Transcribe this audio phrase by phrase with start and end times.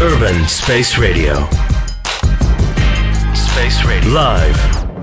[0.00, 1.48] Urban Space Radio.
[3.34, 4.12] Space Radio.
[4.12, 4.58] Live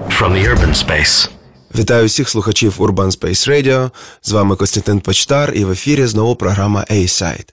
[0.09, 1.29] from the urban space.
[1.75, 3.89] Вітаю всіх слухачів Urban Space Radio.
[4.21, 7.49] З вами Костянтин Почтар, і в ефірі знову програма A-Side.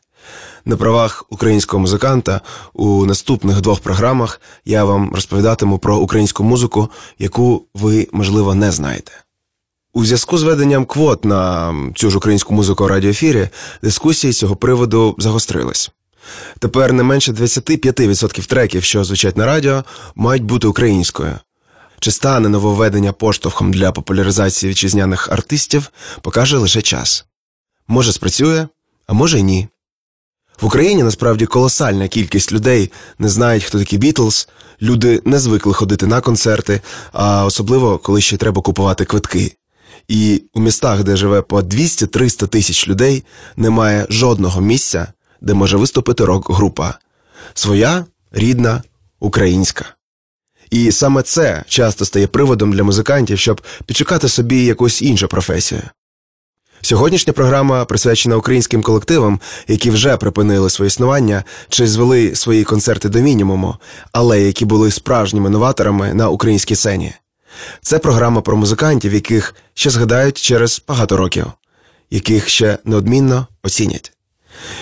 [0.64, 2.40] На правах українського музиканта
[2.72, 6.88] у наступних двох програмах я вам розповідатиму про українську музику,
[7.18, 9.12] яку ви, можливо, не знаєте.
[9.92, 13.48] У зв'язку з веденням квот на цю ж українську музику у радіоефірі
[13.82, 15.90] дискусії з цього приводу загострились.
[16.58, 19.84] Тепер не менше 25% треків, що звучать на радіо,
[20.14, 21.38] мають бути українською.
[22.00, 25.90] Чи стане нововведення поштовхом для популяризації вітчизняних артистів,
[26.22, 27.24] покаже лише час.
[27.88, 28.66] Може, спрацює,
[29.06, 29.68] а може й ні.
[30.60, 34.48] В Україні насправді колосальна кількість людей не знають, хто такі Бітлз,
[34.82, 36.80] люди не звикли ходити на концерти,
[37.12, 39.56] а особливо коли ще треба купувати квитки.
[40.08, 43.24] І у містах, де живе по 200-300 тисяч людей,
[43.56, 46.98] немає жодного місця, де може виступити рок-група
[47.54, 48.82] своя, рідна,
[49.20, 49.84] українська.
[50.70, 55.82] І саме це часто стає приводом для музикантів, щоб підшукати собі якусь іншу професію.
[56.82, 63.20] Сьогоднішня програма присвячена українським колективам, які вже припинили своє існування чи звели свої концерти до
[63.20, 63.76] мінімуму,
[64.12, 67.14] але які були справжніми новаторами на українській сцені.
[67.82, 71.46] Це програма про музикантів, яких ще згадають через багато років,
[72.10, 74.12] яких ще неодмінно оцінять.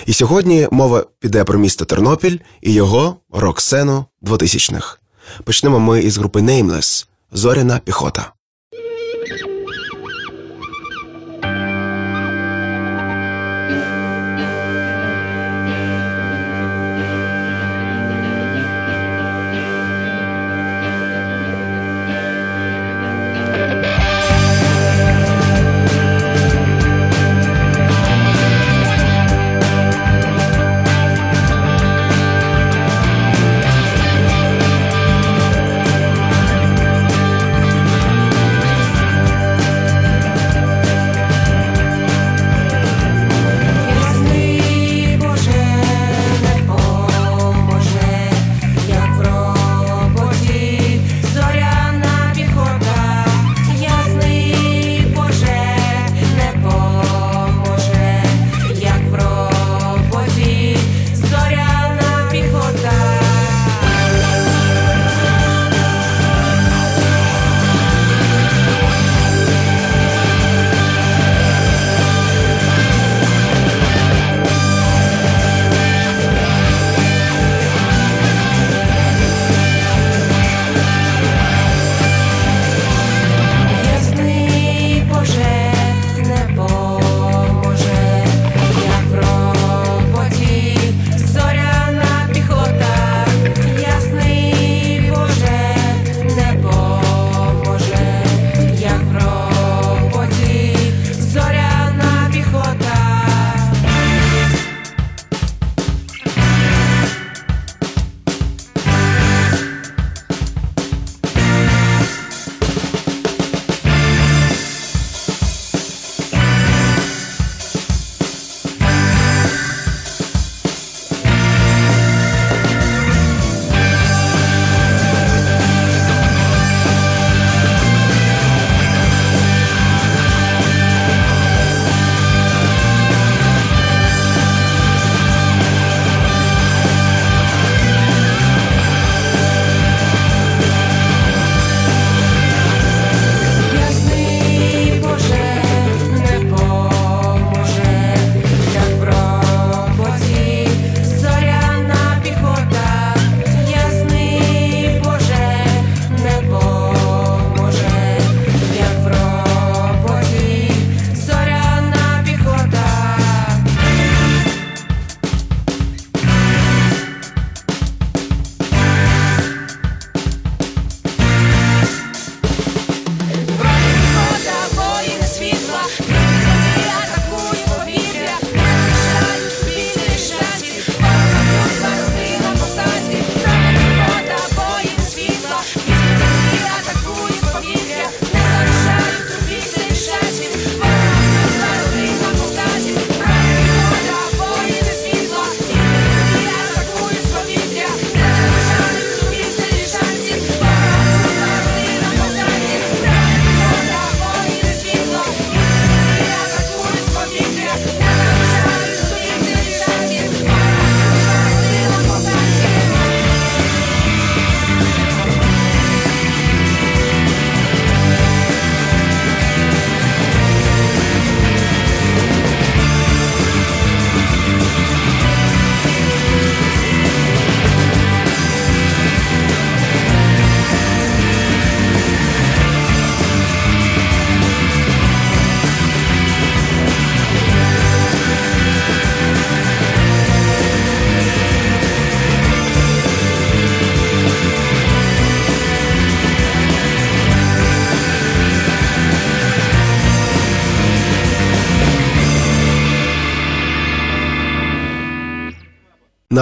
[0.07, 4.99] І сьогодні мова піде про місто Тернопіль і його рок-сцену 2000-х.
[5.45, 8.33] Почнемо ми із групи Nameless Зоряна піхота.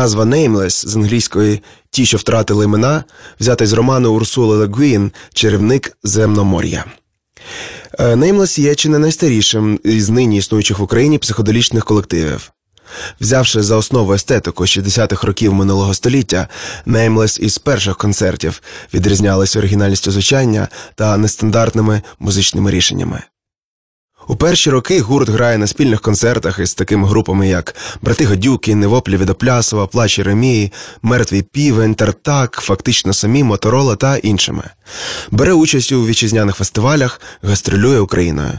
[0.07, 3.05] Назва Nameless з англійської Ті, що втратили імена,
[3.41, 6.85] взята з роману Урсули Легуін Чарівник земномор'я.
[7.99, 12.53] Nameless є чи не найстарішим із нині існуючих в Україні психоделічних колективів.
[13.21, 16.49] Взявши за основу естетику 60-х років минулого століття,
[16.87, 18.63] Nameless із перших концертів
[18.95, 23.23] відрізнялися оригінальністю звучання та нестандартними музичними рішеннями.
[24.29, 29.17] У перші роки гурт грає на спільних концертах із такими групами, як Брати Гадюки, Невоплі
[29.17, 34.63] Відоплясова, Плач Ремії, Мертвий Півень, Тартак, фактично самі Моторола та іншими.
[35.31, 38.59] Бере участь у вітчизняних фестивалях, гастролює Україною.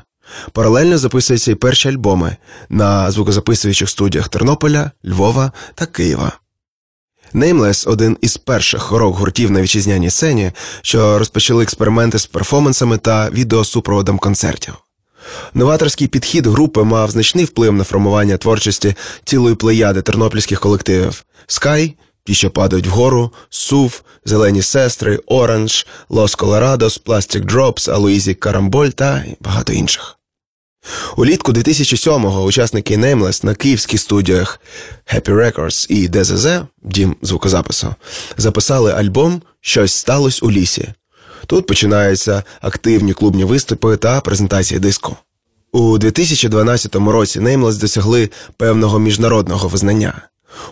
[0.51, 2.37] Паралельно записуються і перші альбоми
[2.69, 6.31] на звукозаписуючих студіях Тернополя, Львова та Києва.
[7.33, 14.17] Nameless– один із перших рок-гуртів на вітчизняній сцені, що розпочали експерименти з перформансами та відеосупроводом
[14.17, 14.73] концертів.
[15.53, 18.95] Новаторський підхід групи мав значний вплив на формування творчості
[19.25, 21.93] цілої плеяди тернопільських колективів Sky,
[22.25, 29.23] ті, що падають вгору, Сув, Зелені сестри, Оранж, Лос Колорадос, Plastic Drops, Алуїзі Карамболь та
[29.39, 30.17] багато інших.
[31.17, 34.59] Улітку 2007-го учасники Nameless на київських студіях
[35.13, 36.47] Happy Records і ДЗЗ,
[36.83, 37.95] дім звукозапису,
[38.37, 40.93] записали альбом Щось сталося у лісі.
[41.47, 45.15] Тут починаються активні клубні виступи та презентації диску.
[45.71, 50.21] У 2012 році Nameless досягли певного міжнародного визнання.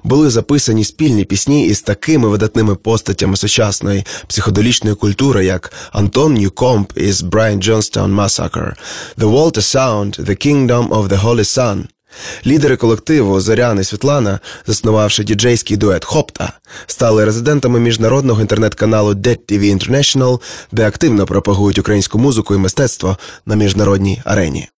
[0.03, 7.23] Були записані спільні пісні із такими видатними постатями сучасної психоделічної культури, як Антон Ньюкомп із
[7.23, 8.73] Brian Johnstown Massacre,
[9.17, 11.83] The Walter Sound, The Kingdom of the Holy Sun.
[12.45, 16.53] Лідери колективу Зоряна і Світлана, заснувавши діджейський дует Хопта,
[16.87, 20.39] стали резидентами міжнародного інтернет-каналу Dead TV International,
[20.71, 24.69] де активно пропагують українську музику і мистецтво на міжнародній арені.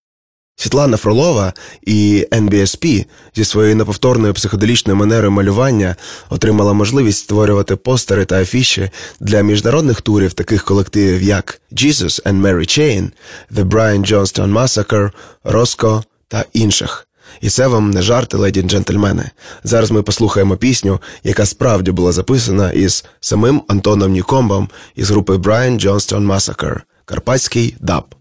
[0.59, 1.53] Світлана Фролова
[1.85, 3.05] і NBSP
[3.35, 5.95] зі своєю неповторною психоделічною манерою малювання
[6.29, 8.89] отримала можливість створювати постери та афіші
[9.19, 13.09] для міжнародних турів таких колективів, як Jesus and Mary Chain,
[13.51, 15.11] The Brian Johnstone Massacre,
[15.45, 17.06] Roscoe та інших.
[17.41, 19.29] І це вам не жарти, леді джентльмени.
[19.63, 25.79] Зараз ми послухаємо пісню, яка справді була записана із самим Антоном Нікомбом із групи Brian
[25.79, 28.15] Джонстон Massacre Карпатський даб.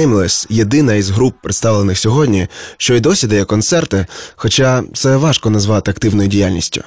[0.00, 5.90] Nameless– єдина із груп, представлених сьогодні, що й досі дає концерти, хоча це важко назвати
[5.90, 6.82] активною діяльністю.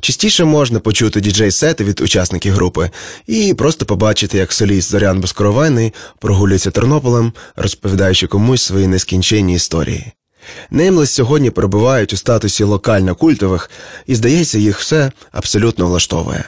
[0.00, 2.90] Частіше можна почути діджей-сети від учасників групи
[3.26, 10.12] і просто побачити, як соліст Зорян Безкоровайний прогулюється Тернополем, розповідаючи комусь свої нескінченні історії.
[10.72, 13.70] Nameless сьогодні перебувають у статусі локально культових,
[14.06, 16.44] і, здається, їх все абсолютно влаштовує.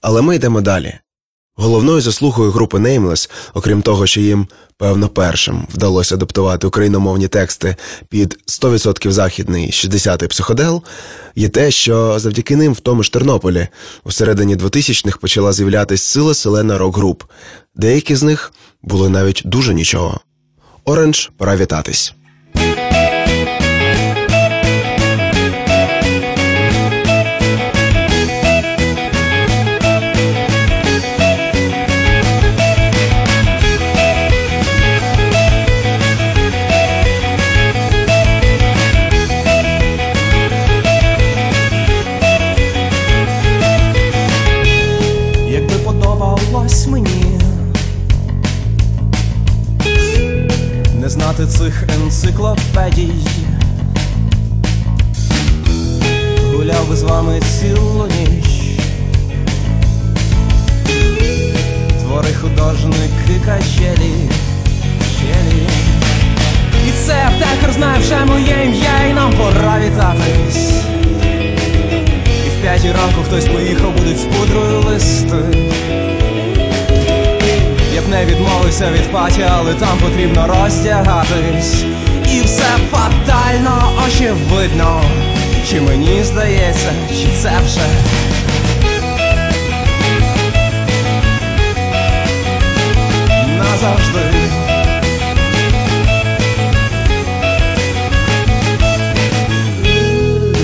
[0.00, 0.98] Але ми йдемо далі.
[1.56, 4.46] Головною заслугою групи Nameless, окрім того, що їм,
[4.78, 7.76] певно, першим вдалося адаптувати україномовні тексти
[8.08, 10.82] під 100% західний 60-й психодел,
[11.36, 13.68] є те, що завдяки ним в тому ж Тернополі
[14.04, 17.22] у середині 2000-х почала з'являтись сила селена рок-груп.
[17.74, 20.20] Деякі з них були навіть дуже нічого.
[20.84, 22.14] Оранж, пора вітатись.
[51.36, 53.12] Знати цих енциклопедій.
[56.54, 58.78] Гуляв би з вами цілу ніч.
[62.02, 64.30] Твори художники качелі,
[65.16, 65.68] щелі.
[66.88, 70.72] І це аптекар знає вже моє ім'я, і нам пора вітатись.
[72.46, 75.64] І в п'ятій ранку хтось поїхав, будуть з пудрою листи.
[78.14, 81.84] Не відмовився від паті, але там потрібно роздягатись.
[82.32, 85.02] І все фатально, очевидно.
[85.68, 87.80] Чи мені здається, чи це вже
[93.58, 94.20] назавжди.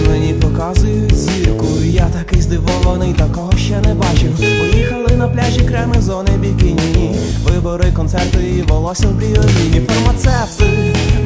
[0.09, 4.37] Мені показують зірку, я такий здивований, такого ще не бачив.
[4.37, 7.17] Поїхали на пляжі креми зони бікіні.
[7.43, 9.81] Вибори, концерти і волосся в бріоліні.
[9.89, 10.65] Фармацевти,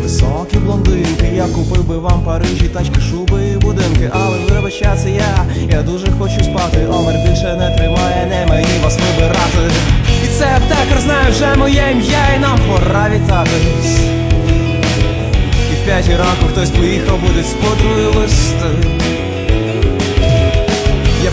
[0.03, 1.27] високі блондинки.
[1.37, 4.11] Я купив би вам Парижі, тачки, шуби і будинки.
[4.13, 6.87] Але вибачте, це я, я дуже хочу спати.
[6.91, 9.75] Омер більше не тримає, не мені вас вибирати.
[10.25, 13.99] І це аптекар знає вже моє ім'я, і нам пора вітатись.
[15.73, 18.89] І в п'ятій ранку хтось поїхав, буде з подрою листи.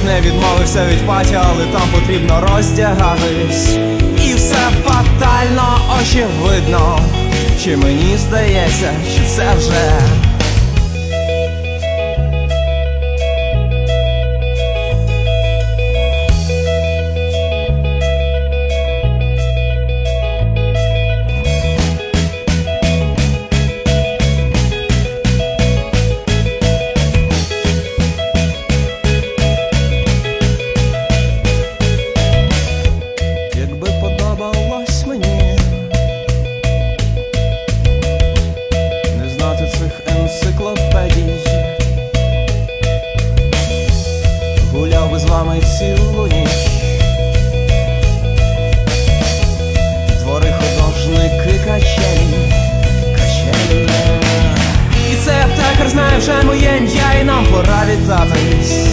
[0.01, 3.77] Б не відмовився від паті, але там потрібно роздягатись.
[4.25, 6.99] І все фатально, очевидно.
[7.63, 9.99] Чи мені здається, чи це вже
[56.61, 58.87] моє ім'я, і нам пора вітатись.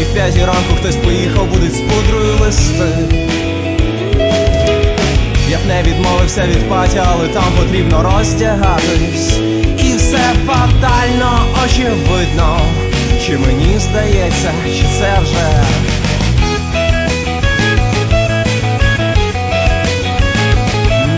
[0.00, 2.88] І в п'ятій ранку хтось поїхав, будуть з пудрою листи.
[5.50, 9.38] Я б не відмовився від паті, але там потрібно роздягатись.
[9.78, 12.60] І все фатально, очевидно.
[13.26, 15.64] Чи мені здається, чи це вже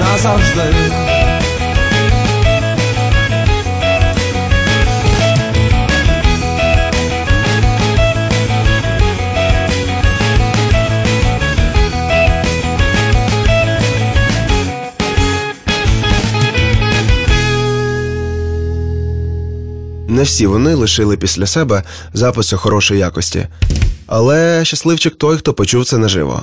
[0.01, 1.04] назавжди.
[20.15, 23.47] Не всі вони лишили після себе записи хорошої якості.
[24.07, 26.43] Але щасливчик той, хто почув це наживо.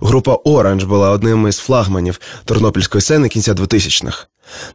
[0.00, 4.26] Група Оранж була одним із флагманів тернопільської сцени кінця 2000-х.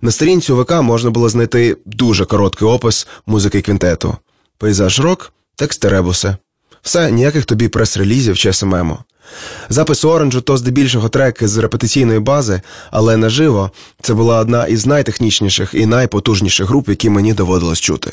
[0.01, 4.17] На сторінці УВК можна було знайти дуже короткий опис музики квінтету:
[4.57, 6.35] пейзаж рок, тексти ребуси.
[6.81, 8.97] Все, ніяких тобі прес-релізів чи СММу.
[9.69, 15.73] Запис оранжу то здебільшого треки з репетиційної бази, але наживо це була одна із найтехнічніших
[15.73, 18.11] і найпотужніших груп, які мені доводилось чути.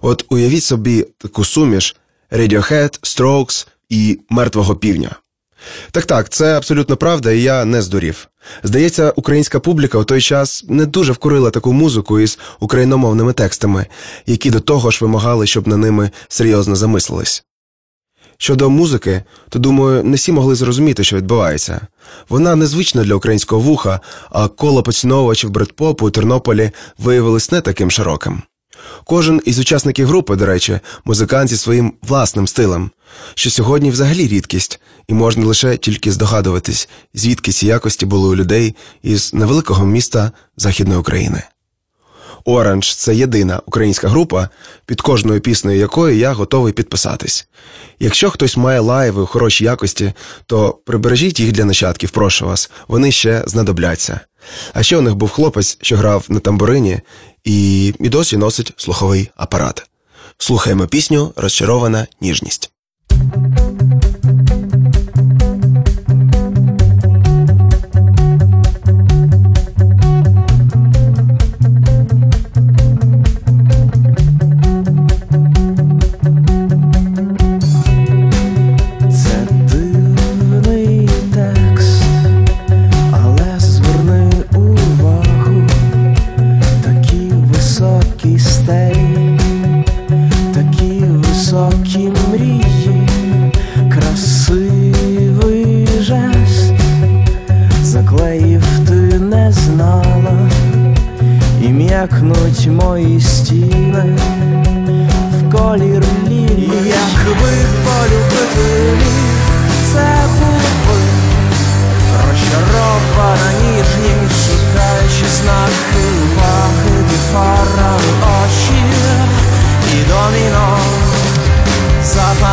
[0.00, 1.96] От уявіть собі таку суміш
[2.32, 5.16] Radiohead, Strokes і мертвого півня.
[5.90, 8.28] Так так, це абсолютно правда, і я не здурів.
[8.62, 13.86] Здається, українська публіка у той час не дуже вкурила таку музику із україномовними текстами,
[14.26, 17.44] які до того ж вимагали, щоб на ними серйозно замислились.
[18.42, 21.80] Щодо музики, то думаю, не всі могли зрозуміти, що відбувається.
[22.28, 24.00] Вона незвична для українського вуха,
[24.30, 28.42] а коло поціновувачів бредпопу у Тернополі виявилось не таким широким.
[29.04, 32.90] Кожен із учасників групи, до речі, музикант зі своїм власним стилем,
[33.34, 38.76] що сьогодні взагалі рідкість, і можна лише тільки здогадуватись, звідки ці якості були у людей
[39.02, 41.42] із невеликого міста Західної України.
[42.44, 44.48] Оранж це єдина українська група,
[44.86, 47.48] під кожною піснею якої я готовий підписатись.
[48.00, 50.12] Якщо хтось має лайви у хорошій якості,
[50.46, 54.20] то прибережіть їх для нащадків, прошу вас, вони ще знадобляться.
[54.74, 57.00] А ще у них був хлопець, що грав на тамбурині
[57.44, 59.86] і, і досі носить слуховий апарат.
[60.38, 62.70] Слухаємо пісню Розчарована ніжність.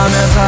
[0.10, 0.47] down as I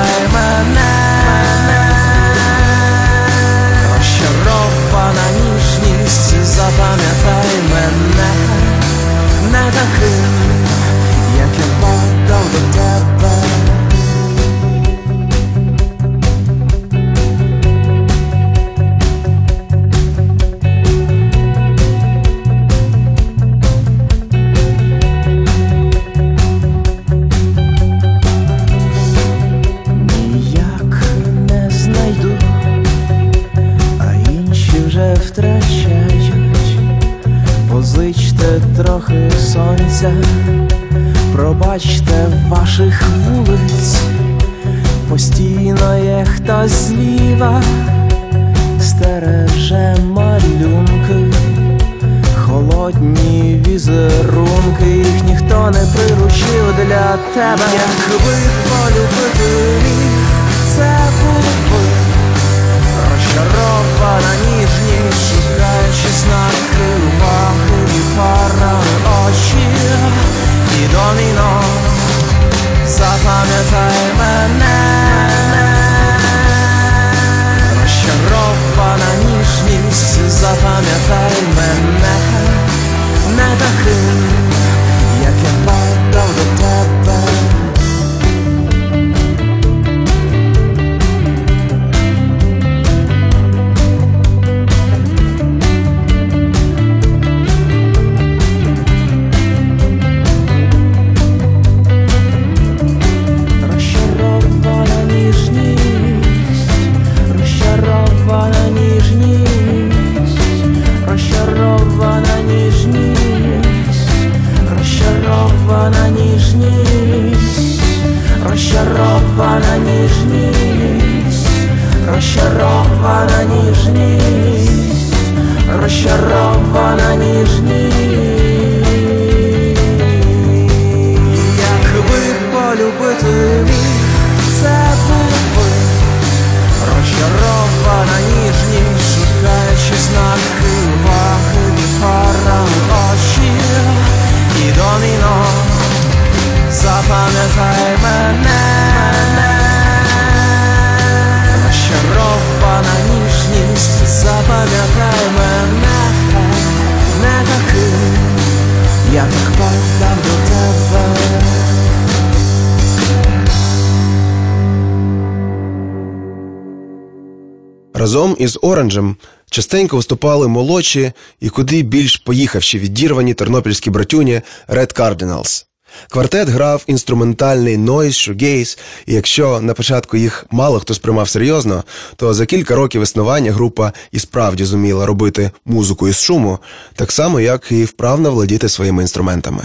[168.00, 169.16] Разом із Оранжем
[169.50, 175.66] частенько виступали молодші і куди більш поїхавші відірвані тернопільські братюні Red Cardinals.
[176.10, 181.84] Квартет грав інструментальний нойз, шугейз, і якщо на початку їх мало хто сприймав серйозно,
[182.16, 186.60] то за кілька років існування група і справді зуміла робити музику із шуму,
[186.96, 189.64] так само як і вправно владіти своїми інструментами.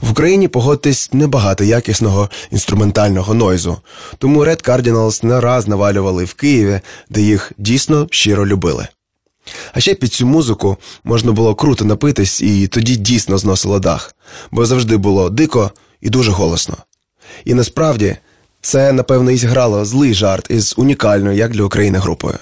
[0.00, 3.76] В Україні, погодьтесь, небагато якісного інструментального нойзу,
[4.18, 8.88] тому Red Cardinals не раз навалювали в Києві, де їх дійсно щиро любили.
[9.72, 14.14] А ще під цю музику можна було круто напитись, і тоді дійсно зносило дах,
[14.50, 16.76] бо завжди було дико і дуже голосно.
[17.44, 18.16] І насправді
[18.60, 22.38] це, напевно, і зіграло злий жарт із унікальною, як для України, групою.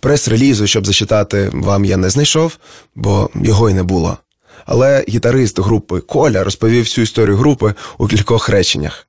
[0.00, 2.58] Прес-релізу, щоб зачитати, вам я не знайшов,
[2.94, 4.18] бо його й не було.
[4.70, 9.06] Але гітарист групи Коля розповів всю історію групи у кількох реченнях.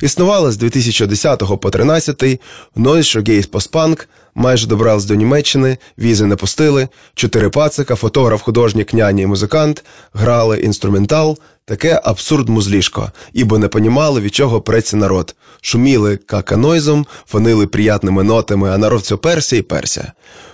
[0.00, 2.40] Існувала з 2010 по 13
[2.76, 9.22] Нойз Шогейс Постпанк, майже добрались до Німеччини, візи не пустили, чотири пацика, фотограф, художник, няня
[9.22, 15.34] і музикант, грали інструментал, таке абсурд музлішко, ібо не понімали, від чого преться народ.
[15.60, 20.12] Шуміли каканойзом, фонили приятними нотами, а народ все перся і перся.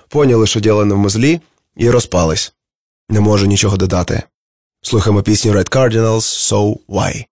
[0.09, 1.41] Поняли, що діло не в музлі,
[1.77, 2.53] і розпались.
[3.11, 4.23] Не можу нічого додати.
[4.90, 7.26] Слухаємо пісню Red Cardinals So Why.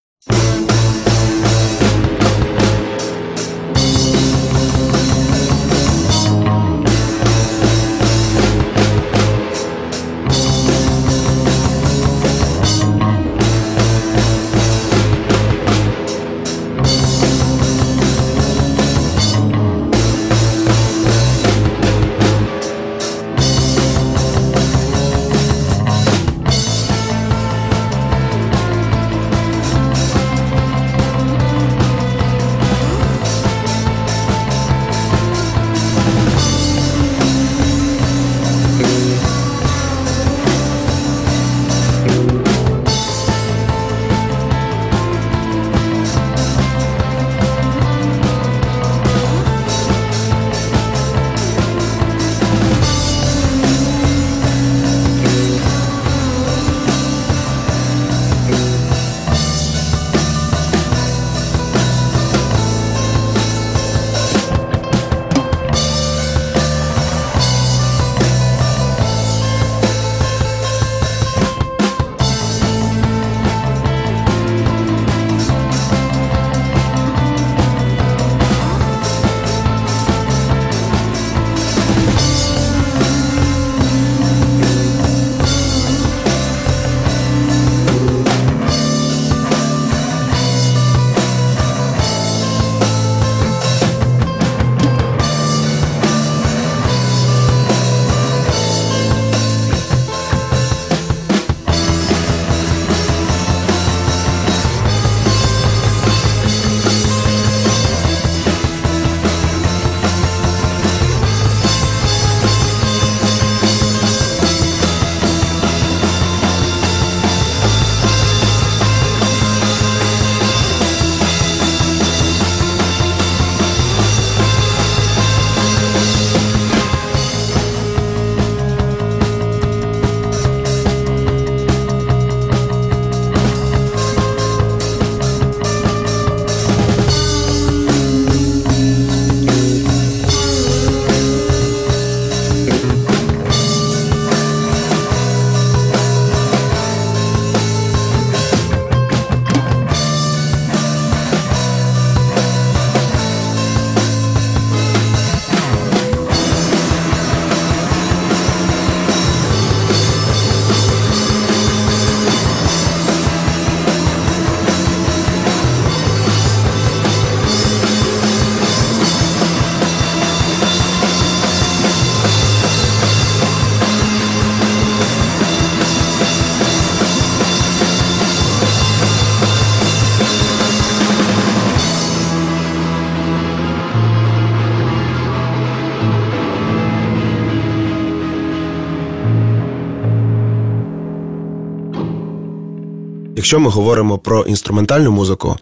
[193.49, 195.57] Якщо ми говоримо про інструментальну музику,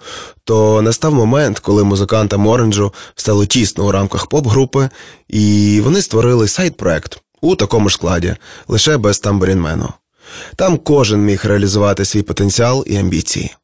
[0.45, 4.89] то настав момент, коли музикантам Оранжу стало тісно у рамках поп-групи,
[5.29, 8.37] і вони створили сайт-проект у такому ж складі,
[8.69, 9.93] лише без тамбурінмену.
[10.57, 13.55] Там кожен міг реалізувати свій потенціал і амбіції.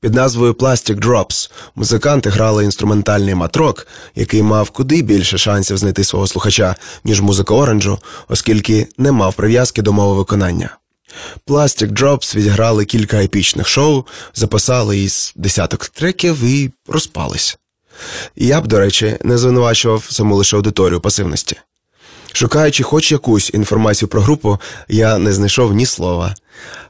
[0.00, 6.26] Під назвою Plastic Drops музиканти грали інструментальний матрок, який мав куди більше шансів знайти свого
[6.26, 10.79] слухача, ніж музика Оранжу, оскільки не мав прив'язки до мови виконання.
[11.46, 17.58] Plastic Drops відіграли кілька епічних шоу, записали із десяток треків і розпались.
[18.36, 21.56] І я б, до речі, не звинувачував саму лише аудиторію пасивності.
[22.32, 26.34] Шукаючи хоч якусь інформацію про групу, я не знайшов ні слова.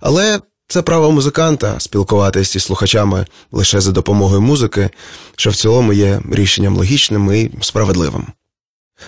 [0.01, 4.91] Але це право музиканта спілкуватися із слухачами лише за допомогою музики,
[5.37, 8.27] що в цілому є рішенням логічним і справедливим.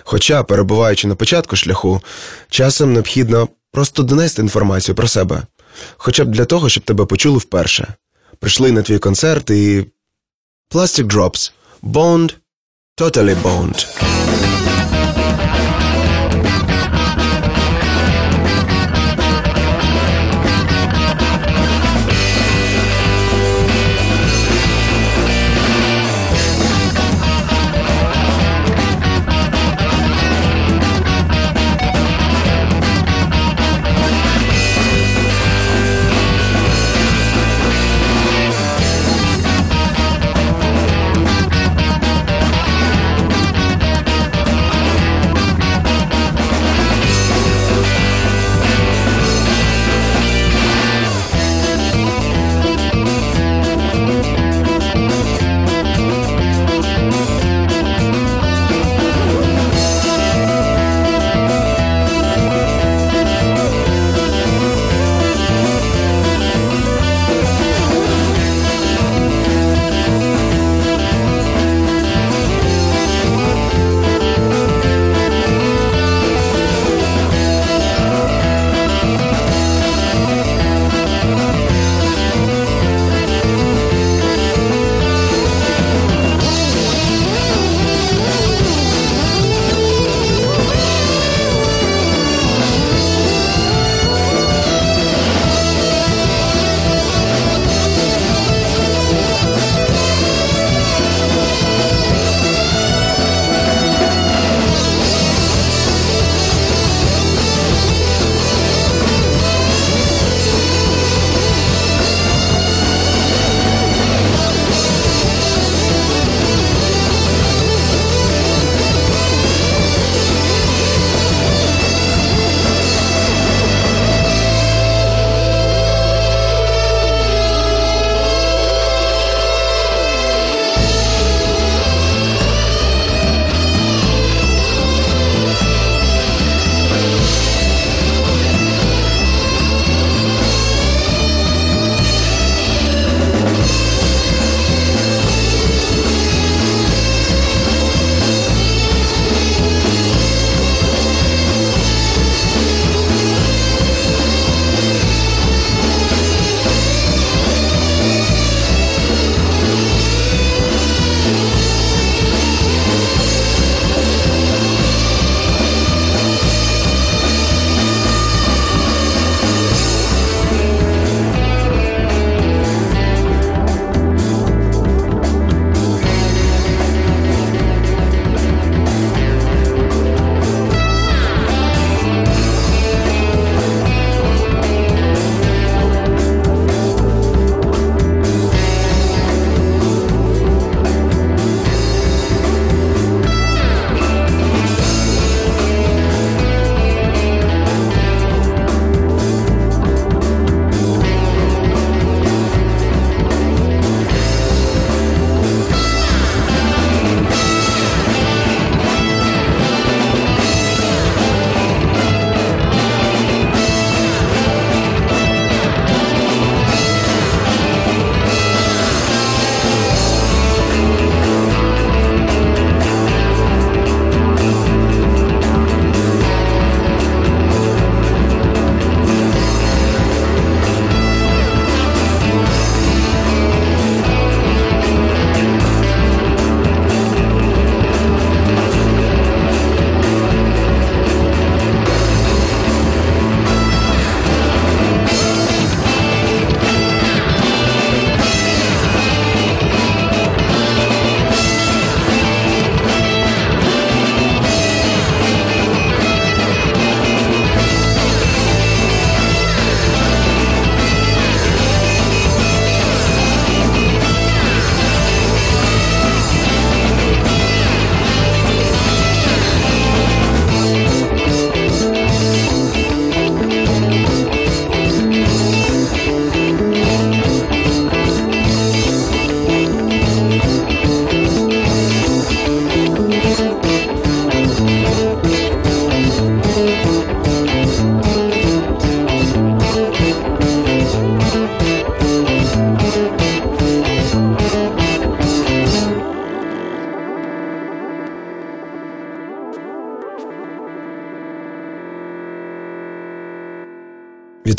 [0.05, 2.01] Хоча, перебуваючи на початку шляху,
[2.51, 5.43] часом необхідно просто донести інформацію про себе,
[5.97, 7.95] хоча б для того, щоб тебе почули вперше.
[8.39, 9.87] Прийшли на твій концерт і.
[10.71, 11.53] Plastic Drops.
[11.83, 12.35] Boned.
[12.97, 13.87] Totally boned.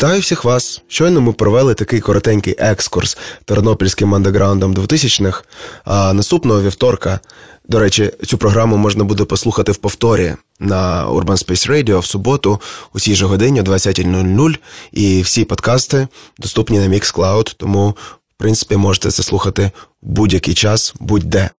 [0.04, 0.82] Вітаю всіх вас!
[0.88, 5.44] Щойно ми провели такий коротенький екскурс тернопільським андеграундом 2000-х.
[5.84, 7.20] А наступного вівторка,
[7.68, 12.60] до речі, цю програму можна буде послухати в повторі на Urban Space Radio в суботу
[12.94, 14.56] у цій же годині о 20.00.
[14.92, 17.88] І всі подкасти доступні на Mixcloud, тому,
[18.34, 19.70] в принципі, можете це слухати
[20.02, 21.50] в будь-який час, будь-де.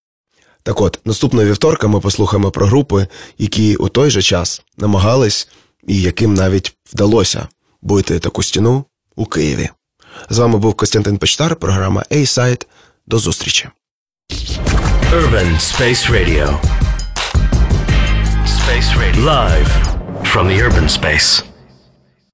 [0.63, 5.47] Так от, наступного вівторка ми послухаємо про групи, які у той же час намагались
[5.87, 7.47] і яким навіть вдалося
[7.85, 9.69] бити таку стіну у Києві.
[10.29, 12.65] З вами був Костянтин Почтар, програма A-Side.
[13.07, 13.69] До зустрічі.
[15.13, 16.57] Urban Space Radio.
[18.57, 19.21] Space Radio.
[19.33, 19.71] Live
[20.33, 21.54] from the urban space.